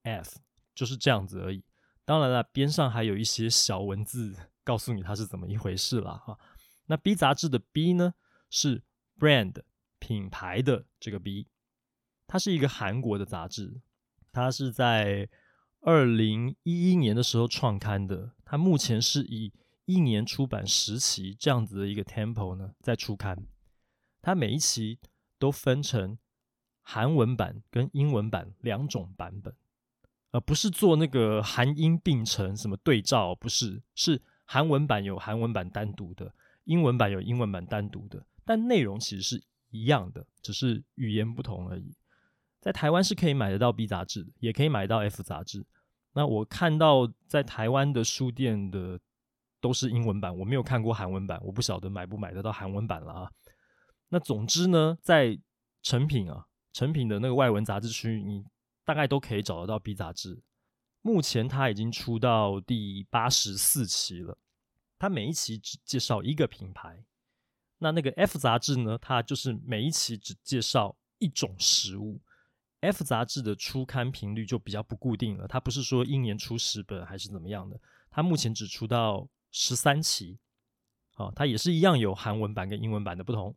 [0.02, 0.40] F，
[0.74, 1.62] 就是这样子而已。
[2.04, 6.38] 当然了，边上还有一些小文字告诉你它是怎么一回事了哈。
[6.86, 8.14] 那 B 杂志的 B 呢，
[8.48, 8.82] 是
[9.18, 9.62] brand
[9.98, 11.46] 品牌的这个 B，
[12.26, 13.80] 它是一个韩国的杂志，
[14.32, 15.28] 它是在。
[15.86, 19.52] 二零一一年的时候创刊的，它目前是以
[19.84, 23.46] 一年出版十期这样子的一个 tempo 呢，在出刊。
[24.22, 24.98] 它每一期
[25.38, 26.16] 都分成
[26.84, 29.52] 韩文版跟英文版两种版本，
[30.30, 36.32] 而不是做那个韩英并成什么对照，不是，是韩文版有韩文版单独的，
[36.64, 41.96] 英文版有英文版单独的，但内容其实是一样的，只是语言不同而已。
[42.60, 45.66] 在台湾是可以买得到 B 杂志，也可以买到 F 杂志。
[46.12, 49.00] 那我看到在台湾的书店的
[49.60, 53.30] 都是英文版，我没有看过韩文版，我不晓得买不买得到韩文版了啊。
[54.10, 55.38] 那总之呢，在
[55.82, 58.44] 成品啊，成品的那个外文杂志区，你
[58.84, 60.42] 大概都可以找得到 B 杂志。
[61.00, 64.36] 目前它已经出到第八十四期了，
[64.98, 67.04] 它每一期只介绍一个品牌。
[67.78, 72.20] 那那个 F 杂志呢，它就是每一期只介绍一种食物。
[72.80, 80.38] F 杂志的出刊频率就比较不固定了，它不是说一年出十本还是怎么样的，它目前只出到十三期，
[81.14, 83.54] 好，它也是一样有韩文版跟英文版的不同。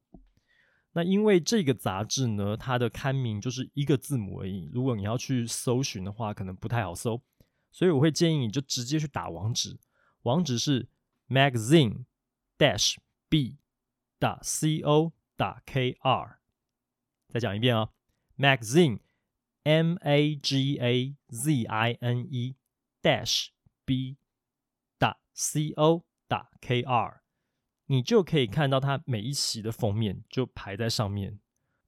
[0.94, 7.22] 那因为这个杂志呢，它的刊名就是一个字母而已，如果你要去搜寻的话，可能不太好搜，
[7.72, 9.78] 所以我会建议你就直接去打网址，
[10.24, 10.90] 网址是
[11.28, 12.06] magazine
[12.58, 12.96] dash
[13.30, 13.58] b
[14.18, 16.40] 打 c o 打 k r。
[17.28, 17.92] 再讲一遍啊
[18.38, 19.00] ，magazine
[19.64, 22.56] m a g a z i n e
[23.04, 23.50] dash
[23.86, 24.18] b
[24.98, 27.22] dot c o dot k r。
[27.88, 31.40] 你就可以看到它每一期的封面就排在上面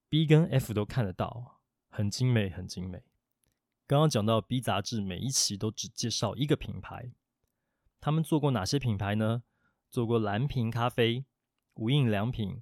[0.09, 3.03] ，B 跟 F 都看得到，很精美，很精美。
[3.85, 7.11] 刚刚讲到 B 杂志每一期都只介绍一个品牌，
[7.99, 9.43] 他们做过哪些品牌呢？
[9.89, 11.25] 做过蓝瓶咖啡、
[11.73, 12.61] 无印良品、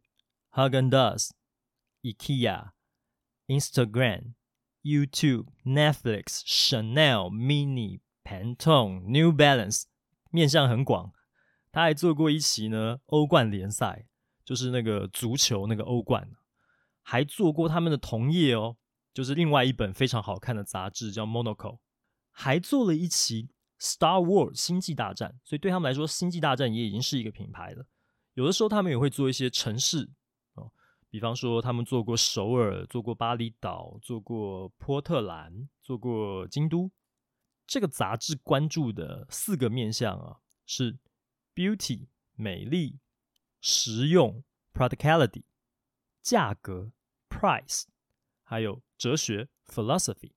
[0.51, 1.31] Häagen-Dazs、
[2.01, 2.69] IKEA、
[3.47, 4.33] Instagram、
[4.81, 9.83] YouTube、Netflix、Chanel、Mini、Pantone、New Balance，
[10.31, 11.11] 面向很广。
[11.71, 14.07] 他还做过一期呢，欧冠联赛，
[14.43, 16.31] 就是那个足球那个欧冠，
[17.03, 18.77] 还做过他们的同业哦，
[19.13, 21.73] 就是另外一本非常好看的杂志叫《Monaco》，
[22.31, 23.43] 还做了一期
[23.79, 27.85] 《Star Wars》星际大战，所以对他们来说，星际大战也已经是一个品牌了。
[28.33, 30.09] 有的时候他们也会做一些城市
[30.53, 30.71] 哦，
[31.09, 36.89] 比方说他们做过首尔，做过巴厘岛，做过波特兰，做过京都。
[37.67, 40.97] 这个杂志关注的四个面向啊是。
[41.57, 42.99] Beauty 美丽、
[43.59, 45.45] 实用 Practicality、
[46.21, 46.91] 价格
[47.27, 47.85] Price，
[48.43, 50.33] 还有哲学 Philosophy，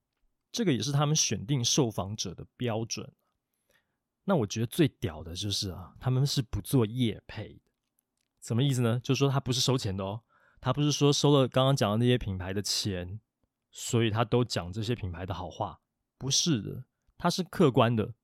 [0.51, 3.13] 这个也是他们选定受访者的标准。
[4.25, 7.71] 那我觉得最屌的就是啊，他们是不做业配的，
[8.41, 8.99] 什么意思呢？
[9.01, 10.23] 就是说他不是收钱的哦，
[10.59, 13.21] 他不是说收了刚刚讲的那些品牌的钱，
[13.71, 15.83] 所以他都讲这些品牌的好话，
[16.17, 16.87] 不是的，
[17.19, 18.15] 他是客观的。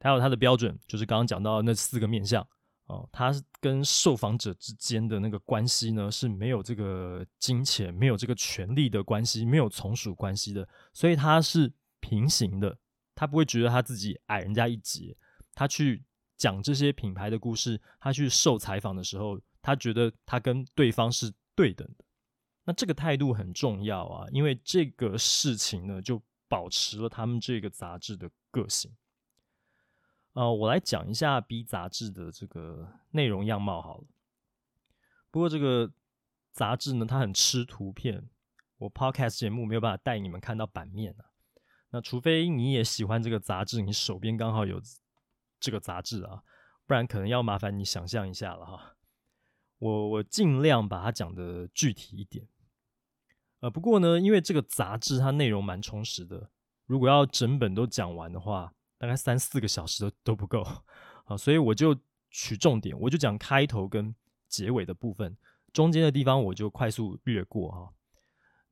[0.00, 2.46] 还有它的标准，就是刚刚讲到那四个面向
[2.86, 12.76] 哦，它跟受访者之间的那个关系呢，是没有这个金钱、没有这个权利的关系，没有从属关系的，所以它是平行的，
[13.14, 15.16] 他不会觉得他自己矮人家一截。
[15.54, 16.02] 他去
[16.36, 22.04] 讲这些品牌的故事，他去受采访的时候，他觉得他跟对方是对等的。
[22.64, 28.90] 那这个态度很重要啊，因为这个事情呢，就保持了他们这个杂志的个性。
[30.32, 34.04] 呃，我来讲一下 B 杂志的这个内容样貌好了。
[35.30, 35.92] 不过这个
[36.52, 38.28] 杂志呢，它很吃图片，
[38.78, 41.26] 我 Podcast 节目没有办法带你们看到版面啊。
[41.90, 44.80] 那除非你也喜欢这个杂志，你手边刚好有
[45.58, 46.44] 这个杂志啊，
[46.86, 48.96] 不然可能要麻烦你想象一下了哈。
[49.78, 52.46] 我我尽量把它讲的具体一点。
[53.58, 56.50] 呃，不过呢，因为这个杂志它内容蛮充实的，
[56.86, 60.60] 如果要整本都讲完的话，大概三四个小时都都不够
[61.24, 61.98] 啊，所以我就
[62.30, 64.14] 取重点，我就讲开头跟
[64.46, 65.34] 结尾的部分，
[65.72, 67.94] 中间的地方我就快速略过哈。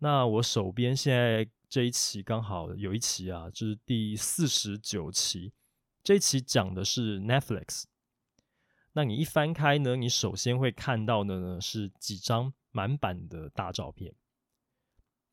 [0.00, 5.54] 那我手边现在这一期刚好有一期啊，就是第四十九期，
[6.04, 7.84] 这一期讲的是 Netflix。
[8.92, 14.14] 那你一翻开呢，你首先会看到的呢是几张满版的大照片。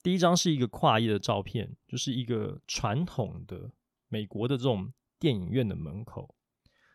[0.01, 3.71] 第一张是一个跨页的照片，就是一个传统的。
[4.07, 6.35] 美国的这种电影院的门口，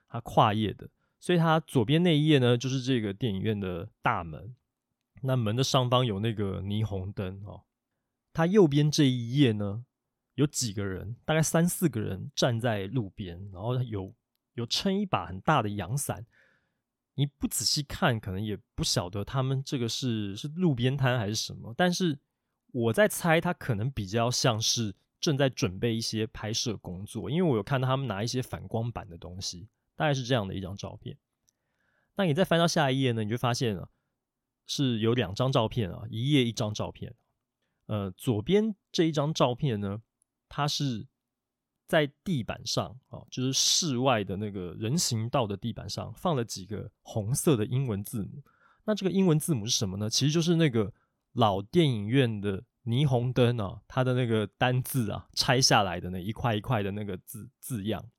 [0.09, 4.55] 它跨页的，所以它左边那一页呢，就是这个电影院的大门。
[5.23, 7.63] 那门的上方有那个霓虹灯哦。
[8.33, 9.85] 它右边这一页呢，
[10.35, 14.15] 有几个人，大概三四个人站在路边，然后有
[14.55, 16.25] 有撑一把很大的阳伞。
[17.15, 21.75] 你不仔细看，可能也不晓得他们这个是是路边摊还是什么。
[21.77, 22.19] 但是
[22.69, 24.95] 我在猜，它可能比较像是。
[25.21, 31.19] 正在准备一些拍摄工作，因为我有看到他们拿一些反光板的东西，大概是这样的一张照片。
[32.17, 33.91] 那你再翻到下一页呢，你就发现了
[34.67, 37.15] 是有两张照片啊，一页一张照片。
[37.87, 40.01] 呃，左边这一张照片呢，
[40.49, 41.07] 它是
[41.87, 48.43] 在地板上啊，就是室外的那个人行道的地板上放了几个红色的英文字母。
[48.85, 50.09] 那这个英文字母是什么呢？
[50.09, 50.93] 其实就是那个
[51.33, 52.65] 老电影院的。
[52.85, 58.11] 霓虹灯啊，它的那个单字啊，拆下来的那一块一块的那个字字样。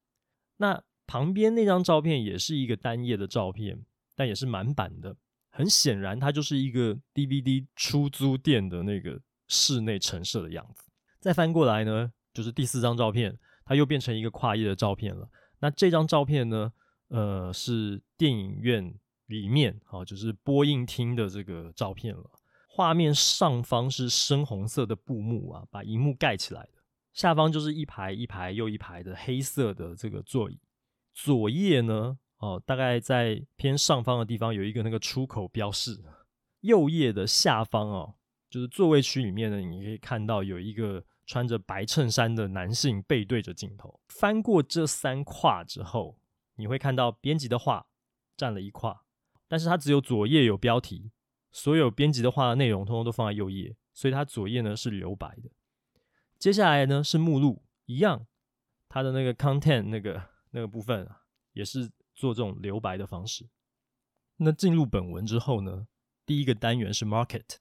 [0.57, 3.83] 那旁边那张照片也是一个单页的照片，
[4.15, 5.17] 但也是满版的。
[5.49, 10.89] 很显然，它就是一个 DVD 出租店的那个室内陈设的样子。
[11.19, 15.29] 再翻过来呢，就是第四张照片，它又变成一个跨页的照片了。
[15.59, 16.71] 那这张照片呢，
[17.09, 18.93] 呃，是电影院
[19.25, 22.29] 里面啊，就是播映厅的这个照片了。
[22.73, 26.69] 画面上方是深红色的布幕啊，把荧幕盖起来的。
[27.11, 30.57] 下方就是一排一排又一排的黑色的这个座椅。
[31.13, 36.01] 左页呢，哦，大概在偏上方的地方有一个那个出口标示，
[36.61, 38.15] 右页的下方哦，
[38.49, 43.99] 就是座位区里面呢，你可以看到有一个穿着白衬衫的男性背对着镜头。
[44.07, 46.17] 翻过这三跨之后，
[46.55, 47.87] 你会看到编辑的话
[48.37, 49.03] 占了一跨，
[49.49, 51.11] 但是它只有左页有标题，
[51.51, 55.49] 所有编辑的话的内容通通都放在右页，所以它左页呢是留白的。
[56.39, 58.25] 接下来呢是目录，一样，
[58.87, 63.49] 它的那个 content 那个那个部分啊，也是做这种留白的方式。
[64.37, 65.87] 那进入本文之后呢，
[66.25, 67.57] 第一个单元是 Market，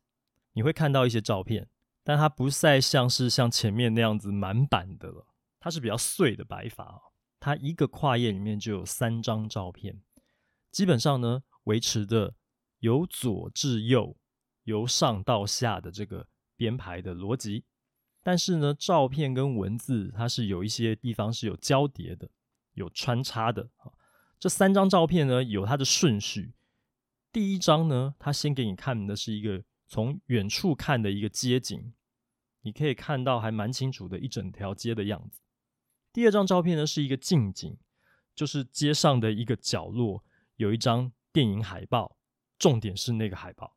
[0.52, 1.68] 你会看到一些照片，
[2.02, 5.26] 但它不再像是像前面那样子满版的了，
[5.58, 7.02] 它是比较碎的白法哦。
[7.38, 10.00] 它一个跨页里面就有三张照片，
[10.70, 12.34] 基本上呢维持的
[12.80, 14.16] 由左至右、
[14.64, 17.64] 由上到下的这个编排的逻辑，
[18.22, 22.28] 但是呢照片跟文字它是有一些地方是有交叠的、
[22.74, 23.92] 有穿插的啊。
[24.38, 26.54] 这三张照片呢有它的顺序。
[27.32, 31.92] 第一张呢，他先给你看的是一个从远处看的一个街景，
[32.62, 35.40] 你可以看到还蛮清楚的一整条街的样子。
[36.12, 37.78] 第二张照片呢是一个近景，
[38.34, 40.24] 就是街上的一个角落
[40.56, 42.16] 有一张电影海报，
[42.60, 43.76] 重点是那个海报。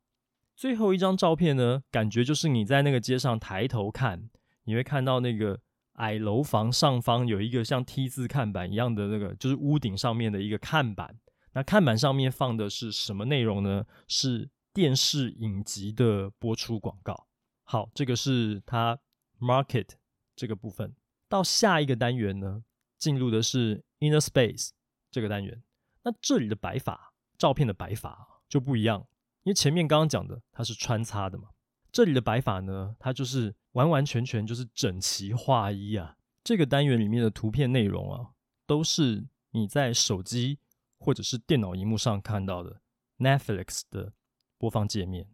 [0.54, 4.30] 最后一张照片呢，感觉就是你在那个街上抬头看，
[4.62, 5.58] 你会看到那个
[5.94, 11.18] 矮楼房上方有一个像 T 字看板一样的那个，就是屋顶上面的一个看板。
[11.54, 13.84] 那看板上面放的是什么内容呢？
[14.06, 17.26] 是电视影集的播出广告。
[17.62, 18.98] 好，这个是它
[19.40, 19.88] market
[20.36, 20.94] 这个部分。
[21.28, 22.62] 到下一个单元呢，
[22.98, 24.70] 进入的是 inner space
[25.10, 25.62] 这个单元。
[26.02, 29.06] 那这里的摆法，照片的摆法就不一样，
[29.42, 31.48] 因为前面刚刚讲的它是穿插的嘛。
[31.90, 36.16] 这里的摆法呢，它就是完完全全就是整齐划一啊。
[36.42, 38.30] 这个单元里面的图片内容啊，
[38.66, 40.58] 都是你在手机。
[40.96, 42.80] 或者是电脑荧幕上看到的
[43.18, 44.14] Netflix 的
[44.56, 45.28] 播放界面，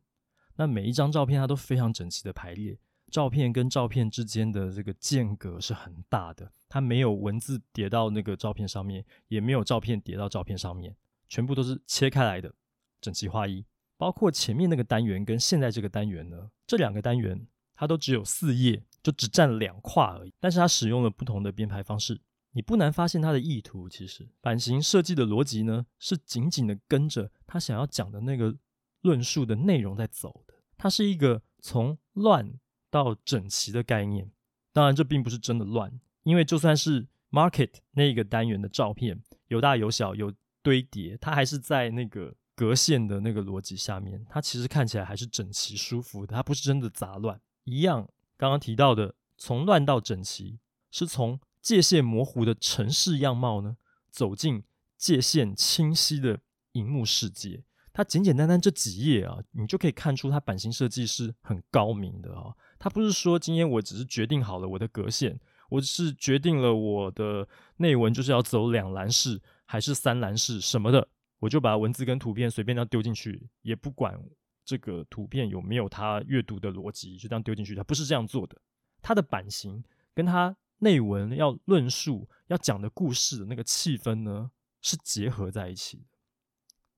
[0.57, 2.77] 那每一张照片它都非常整齐的排列，
[3.13, 10.97] 照片跟照片之间的这个间隔是很大的，它没有文字叠到那个照片上面，也没有照片叠到照片上面，
[11.29, 12.53] 全部都是切开来的，
[13.01, 13.65] 整齐划一。
[13.97, 22.21] 包括前面那个单元跟现在这个单元呢，这两个单元它都只有四页，就只占两跨而已，但是它使用了不同的编排方式。
[22.53, 28.57] 你不难发现它的意图，其实版型设计的逻辑呢，是紧紧的跟着他想要讲的那个
[29.03, 30.55] 论述的内容在走的。
[30.77, 32.55] 它是一个从乱
[32.91, 34.33] 到整齐的概念。
[34.73, 40.33] 当然，这并不是真的乱，因为就算是 market 那个单元的照片有大有小有
[40.63, 46.35] 堆叠，它还是在那个格线的那个逻辑下面，它其实看起来还是整齐舒服的。
[46.35, 47.41] 它不是真的杂乱。
[47.65, 50.59] 一样，刚刚提到的从乱到整齐，
[50.91, 51.41] 是从。
[51.63, 53.77] 界限模糊的城市样貌呢，
[54.11, 54.65] 走进
[54.97, 56.41] 界限清晰的
[56.73, 57.63] 荧幕世界。
[57.93, 62.57] 它简简单单这几页啊，你就可以看出它版型设计是很高明的啊。
[62.79, 67.47] 它不是说今天我只是决定好了我的格线，我只是决定了我的
[67.77, 71.09] 内文就是要走两栏式还是三栏式什么的，
[71.41, 74.17] 我就把文字跟图片随便这样丢进去，也不管
[74.65, 77.75] 这个图片有没有它阅读的逻辑，就这样丢进去。
[77.75, 78.57] 它不是这样做的，
[79.03, 79.83] 它的版型
[80.15, 80.57] 跟它。
[80.83, 84.51] 内文要论述要讲的故事的那个气氛呢，
[84.81, 86.05] 是结合在一起的，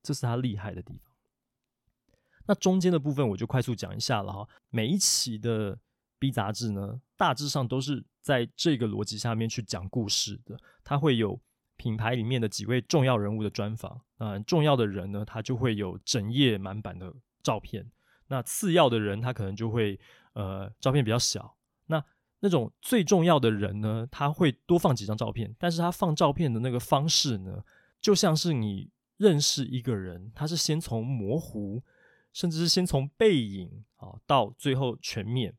[0.05, 1.13] 这是他厉害的地方。
[2.47, 4.49] 那中间的部分我就快速讲一下了哈。
[4.71, 5.77] 每一期的
[6.21, 10.57] B 杂志呢，大致上都是在这个逻辑下面去讲故事的。
[10.85, 11.41] 它会有
[11.83, 17.91] 品牌里面的几位重要人物的专访，嗯，重要的人呢，他就会有整页满版的照片。
[18.29, 19.99] 那次要的人，他可能就会
[20.35, 21.57] 呃，照片比较小。
[21.87, 22.01] 那
[22.39, 27.65] 那种最重要的人呢，他会多放几张照片，但是他放照片的那个方式呢，
[28.01, 31.83] 就像是你认识一个人，他是先从模糊，
[32.33, 35.53] 甚至是先从背影啊，到最后全面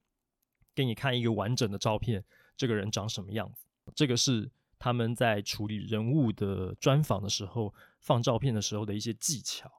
[0.74, 2.24] 给你看一个完整的照片，
[2.56, 3.66] 这个人长什么样子。
[3.94, 4.50] 这个是
[4.84, 9.72] 他们在处理人物的专访的时候，放照片的时候的一些技巧。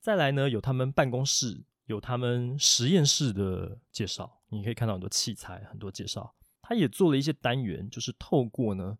[0.00, 6.34] 再来呢，有他们办公室，有他们实验室的介绍，你可以看到很多器材，很多介绍。
[6.60, 8.98] 他也做了一些单元，就是透过呢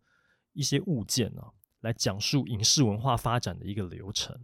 [0.55, 4.35] 一些物件呢、啊、来讲述影视文化发展的一个流程，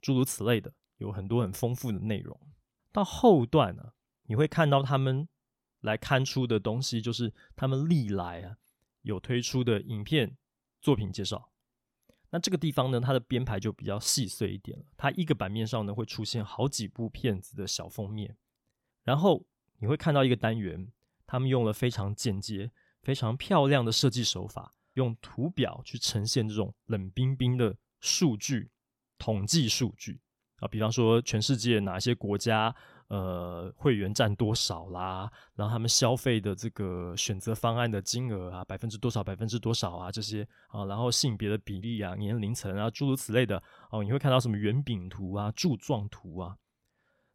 [0.00, 2.40] 诸如此类的，有很多很丰富的内容。
[2.90, 5.28] 到后段呢、你会看到他们
[5.82, 8.56] 来刊出的东西，就是他们历来啊
[9.02, 10.36] 有推出的影片
[10.80, 11.50] 作品介绍。
[12.30, 14.84] 那这个地方呢，它的编排就比较细碎一点了。
[14.96, 18.36] 它一个版面上呢会出现好几部片子的小封面，
[19.02, 19.46] 然后
[19.78, 20.92] 你会看到一个单元。
[21.30, 22.70] 他们用了非常简洁、
[23.02, 28.70] 非常漂亮的设计手法，用图表去呈现这种冷冰冰的数据、
[29.18, 30.22] 统计数据
[30.56, 32.74] 啊，比方说全世界哪些国家
[33.08, 46.56] 呃会员占多少啦，然后他们消费的这个选择方案的金额啊，百分之多少，百分之多少啊这些啊，然后性别的比例啊，年龄层啊，诸如此类的哦，你会看到什么圆饼图啊、柱状图啊。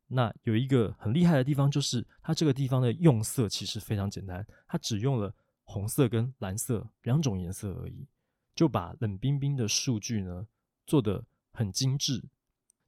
[0.08, 8.06] 那有一个很厉害的地方，就是它这个地方的用色其实非常简单，它只用了红色跟蓝色两种颜色而已，
[8.54, 10.46] 就把冷冰冰的数据呢
[10.86, 12.24] 做得很精致。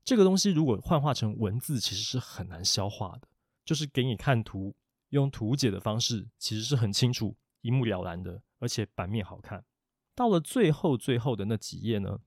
[0.06, 3.28] 这个东西如果幻化成文字，其实是很难消化的。
[3.66, 4.76] 就是给你看图，
[5.10, 9.66] 用图解的方式，其实是很清楚、一目了然的，而且版面好看。
[10.14, 12.20] 到了最后最后的那几页呢，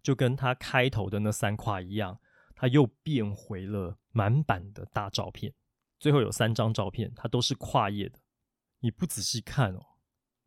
[0.00, 2.20] 就跟它开头的那三块一样，
[2.54, 5.52] 它又变回了满版的大照片。
[5.98, 8.20] 最后有三张照片，它都是跨页的。
[8.78, 9.84] 你不仔细看哦，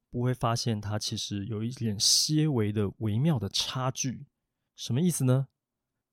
[0.09, 4.25] 不会发现它其实有一点些微的微妙的差距。
[4.77, 5.49] 什么意思呢？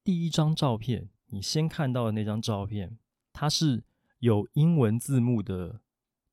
[0.05, 2.98] 第一张照片，你先看到的那张照片，
[3.32, 3.84] 它是
[4.18, 5.80] 有英文字幕的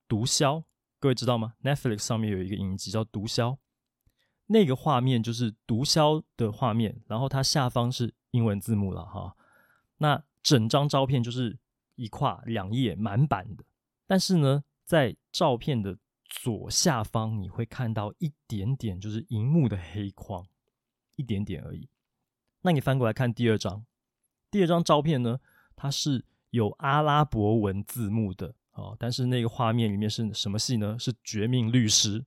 [0.07, 0.63] 毒枭，
[0.99, 3.53] 各位知道吗？Netflix 上面有一个影集叫《毒枭》，
[4.47, 9.35] 那个画面就是毒枭的画面，然后它下方是英文字幕了哈。
[9.97, 11.59] 那整张照片就是
[11.95, 13.63] 一跨两页满版的，
[14.07, 20.47] 但是呢，在照片的左下方，你会看到一点点就是荧幕的黑框，
[21.15, 21.87] 一点点而已。
[22.61, 23.85] 那你翻过来看第二张，
[24.51, 25.39] 第二张照片呢，
[25.75, 30.97] 它是有阿拉伯文字幕的哦，但是那个画面里面是什么戏呢？
[30.99, 32.19] 是《绝命律师》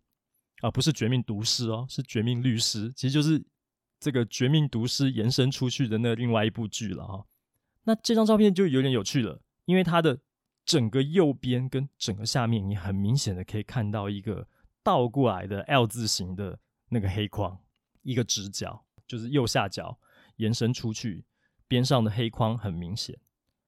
[0.61, 3.45] 啊，不是《绝命毒师》哦，是《绝命律师》，其实就是
[4.01, 7.27] 这个《绝命毒师》延伸出去的那另外一部剧了哈。
[7.85, 10.19] 那这张照片就有点有趣了，因为它的
[10.65, 14.47] 整个右边跟整个下面，你很明显的可以看到一个
[14.83, 16.59] 倒过来的 L 字形的
[16.89, 17.59] 那个黑框，
[18.03, 19.99] 一个直角，就是右下角。
[20.43, 21.25] 延伸出去，
[21.69, 23.17] 边上的黑框很明显。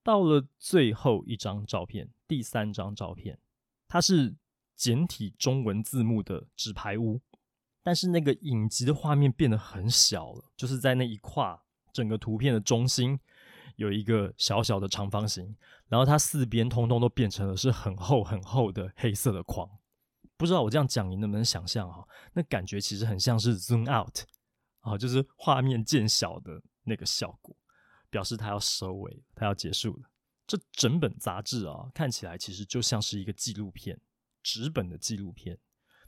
[0.03, 3.39] 到了最后一张照片，第三张照片，
[3.87, 4.35] 它是
[4.75, 7.21] 简体中文字幕的纸牌屋，
[7.85, 11.63] 但是那个影集的画面变得很小了，就是在那一跨
[11.93, 13.19] 整个图片的中心
[13.77, 15.57] 有一个小小的长方形，
[15.89, 19.71] 然后它四边通通都变成了是很厚很厚的黑色的框。
[20.37, 22.05] 不知道我这样讲你能不能想象哈？
[22.33, 24.19] 那感觉其实很像是 zoom out。
[24.85, 27.57] 啊，就是画面渐小的那个效果，
[28.11, 30.11] 表示它要收尾，它要结束了。
[30.47, 33.99] 这整本杂志啊，看起来其实就像是一个纪录片，
[34.43, 35.59] 纸本的纪录片。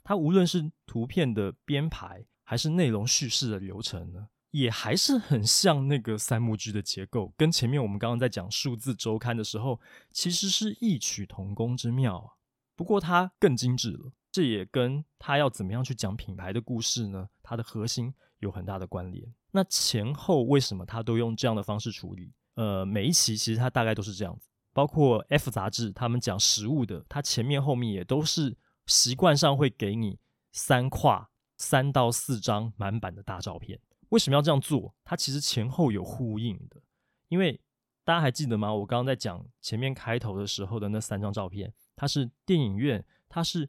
[0.03, 12.33] 它无论是图片的编排，还是内容叙事的流程呢，也还是很像那个三幕剧的结构，跟前面我们刚刚在讲数字周刊的时候，其实是异曲同工之妙啊。
[12.75, 17.29] 不过它更精致了，这也跟他要怎么样去讲品牌的故事呢？
[17.41, 18.13] 它的核心。
[18.39, 19.27] 有很大的关联。
[19.49, 22.31] 那前后为什么他都用这样的方式处理？
[22.53, 24.47] 呃，每一期其实它大概都是这样子。
[24.73, 28.55] 包括 F 杂志，他们讲食物的，它前面后面也都是
[28.85, 30.19] 习惯上会给你
[30.51, 33.79] 三跨三到四张满版的大照片。
[34.09, 34.93] 为什么要这样做？
[35.03, 36.79] 它其实前后有呼应的。
[37.29, 37.59] 因为
[38.03, 38.71] 大家还记得吗？
[38.71, 43.67] 我刚刚在讲前面开头的时候的那三张照片，它是电影院，它是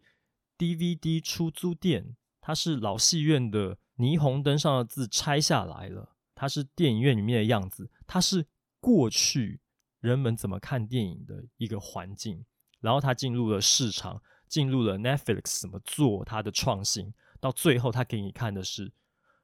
[0.59, 3.79] DVD 出租店，它是老戏院的。
[3.99, 8.47] 霓虹灯上的字拆下来了，它是电影院里面的样子，它是
[8.79, 9.61] 过去
[9.99, 12.47] 人们怎么看电影的一个环境，
[12.79, 18.93] 然后它进入了市场，进入了 Netflix 怎么做它的创新，到最后它给你看的是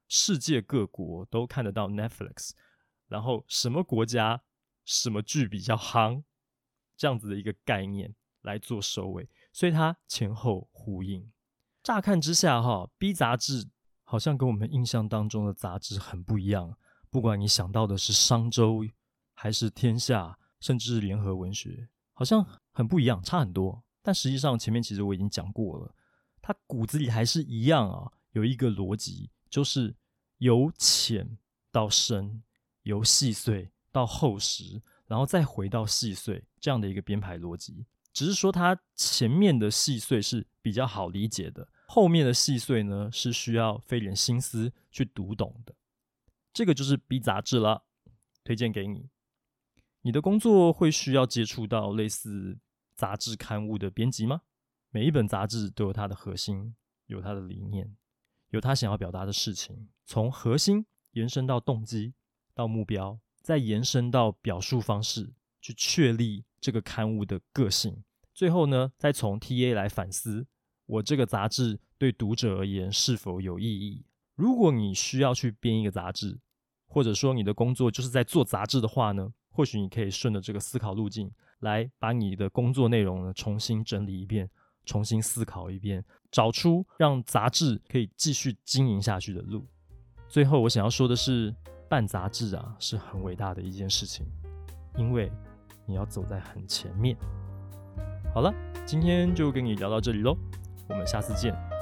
[0.07, 2.53] 世界各国都看得到 Netflix，
[3.09, 4.41] 然后什么国家
[4.85, 6.23] 什么剧比较夯，
[6.97, 11.33] 这样子的一个概念来做收尾，所以它前后呼应。
[11.83, 13.71] 乍看之下，哈，B 杂志。
[14.07, 16.77] 好像跟我们印象当中的杂志很不一样。
[17.09, 18.85] 不管你想到的是商周，
[19.33, 23.83] 还是天下，甚至是联合文学，好像很不一样，差很多。
[24.03, 25.95] 但实际上，前面其实我已经讲过了，
[26.43, 29.97] 它骨子里还是一样啊，有一个逻辑，就是
[30.37, 31.39] 由浅
[31.73, 32.43] 到深，
[32.83, 37.87] 由细碎到厚实，然后再回到细碎这样的一个编排逻辑。
[38.15, 41.69] 只是说，它前面的细碎是比较好理解的。
[41.87, 45.75] 后面的细碎呢，是需要费点心思去读懂的。
[46.53, 47.83] 这个就是 B 杂志了，
[48.45, 49.11] 推荐给你。
[50.03, 52.59] 你的工作会需要接触到类似
[52.95, 54.43] 杂志刊物的编辑吗？
[54.91, 57.97] 每一本杂志都有它的核心，有它的理念，
[58.51, 59.89] 有它想要表达的事情。
[60.07, 62.15] 从核心延伸到动机，
[62.55, 68.03] 到目标，再延伸到表述方式，去确立这个刊物的个性。
[68.33, 70.47] 最后呢再从 ta 来反思
[70.87, 74.07] 我这个杂志对读者而言是否有意义？
[74.35, 76.41] 如果你需要去编一个杂志
[76.87, 84.49] 或者说你的工作就是在做杂志的话呢或许你可以顺着这个思考路径来把你的工作内容呢重新整理一遍
[84.87, 89.67] 重新思考一遍找出让杂志可以继续经营下去的路。
[90.31, 91.55] 最后我想要说的是
[91.91, 94.25] 办杂志啊是很伟大的一件事情
[94.97, 95.31] 因为
[95.87, 97.17] 你要走在很前面。
[98.33, 98.53] 好了
[98.85, 100.37] 今天就跟你聊到这里喽
[100.89, 101.74] 我们下次见。